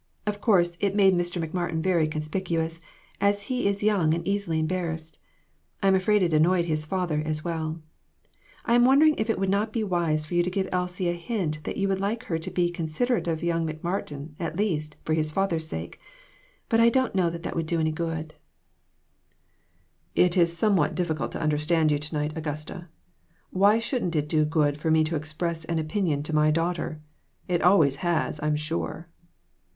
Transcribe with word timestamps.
Of 0.25 0.41
course 0.41 0.77
it 0.79 0.95
made 0.95 1.13
Mr. 1.13 1.37
McMartin 1.39 1.79
very 1.83 2.07
conspicuous, 2.07 2.79
as 3.19 3.43
he 3.43 3.67
is 3.67 3.83
young 3.83 4.15
and 4.15 4.27
easily 4.27 4.57
embarrassed. 4.57 5.19
I 5.83 5.87
am 5.87 5.93
afraid 5.93 6.23
it 6.23 6.33
annoyed 6.33 6.65
his 6.65 6.87
father, 6.87 7.21
as 7.23 7.43
well. 7.43 7.79
I 8.65 8.73
am 8.73 8.83
won 8.83 8.97
dering 8.97 9.13
if 9.19 9.29
it 9.29 9.37
would 9.37 9.47
not 9.51 9.71
be 9.71 9.83
wise 9.83 10.25
for 10.25 10.33
you 10.33 10.41
to 10.41 10.49
give 10.49 10.67
Elsie 10.71 11.07
a 11.07 11.13
hint 11.13 11.63
that 11.65 11.77
you 11.77 11.87
would 11.87 11.99
like 11.99 12.23
her 12.23 12.39
to 12.39 12.49
be 12.49 12.71
consid 12.71 13.09
erate 13.11 13.27
of 13.27 13.43
young 13.43 13.67
McMartin, 13.67 14.31
at 14.39 14.57
least, 14.57 14.95
for 15.05 15.13
his 15.13 15.29
father's 15.29 15.67
sake; 15.67 15.99
but 16.67 16.79
I 16.79 16.89
do 16.89 16.99
not 17.01 17.13
know 17.13 17.29
that 17.29 17.45
it 17.45 17.55
would 17.55 17.67
do 17.67 17.79
any 17.79 17.91
good." 17.91 18.33
250 20.15 20.15
READY 20.15 20.15
TO 20.15 20.23
MAKE 20.23 20.31
SACRIFICES. 20.31 20.37
"It 20.39 20.41
is 20.41 20.57
somewhat 20.57 20.95
difficult 20.95 21.31
to 21.33 21.39
understand 21.41 21.91
you 21.91 21.99
to 21.99 22.15
night, 22.15 22.35
Augusta. 22.35 22.89
Why 23.51 23.77
shouldn't 23.77 24.15
it 24.15 24.27
do 24.27 24.45
good 24.45 24.79
for 24.79 24.89
me 24.89 25.03
to 25.03 25.15
express 25.15 25.63
an 25.65 25.77
opinion 25.77 26.23
to 26.23 26.33
my 26.33 26.49
daughter? 26.49 26.99
It 27.47 27.61
always 27.61 27.97
has, 27.97 28.39
I 28.39 28.47
am 28.47 28.55
sure." 28.55 29.07